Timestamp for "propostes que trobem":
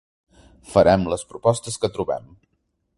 1.35-2.29